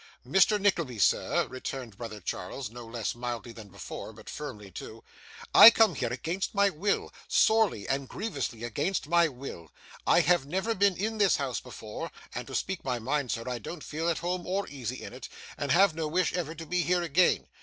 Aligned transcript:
'Mr. 0.25 0.59
Nickleby, 0.59 0.97
sir,' 0.97 1.45
returned 1.45 1.95
brother 1.95 2.19
Charles: 2.19 2.71
no 2.71 2.87
less 2.87 3.13
mildly 3.13 3.51
than 3.51 3.67
before, 3.67 4.11
but 4.11 4.31
firmly 4.31 4.71
too: 4.71 5.03
'I 5.53 5.69
come 5.69 5.93
here 5.93 6.11
against 6.11 6.55
my 6.55 6.71
will, 6.71 7.13
sorely 7.27 7.87
and 7.87 8.09
grievously 8.09 8.63
against 8.63 9.07
my 9.07 9.27
will. 9.27 9.71
I 10.07 10.21
have 10.21 10.43
never 10.47 10.73
been 10.73 10.97
in 10.97 11.19
this 11.19 11.35
house 11.35 11.59
before; 11.59 12.11
and, 12.33 12.47
to 12.47 12.55
speak 12.55 12.83
my 12.83 12.97
mind, 12.97 13.29
sir, 13.29 13.43
I 13.47 13.59
don't 13.59 13.83
feel 13.83 14.09
at 14.09 14.17
home 14.17 14.47
or 14.47 14.67
easy 14.69 15.03
in 15.03 15.13
it, 15.13 15.29
and 15.55 15.71
have 15.71 15.93
no 15.93 16.07
wish 16.07 16.33
ever 16.33 16.55
to 16.55 16.65
be 16.65 16.81
here 16.81 17.03
again. 17.03 17.45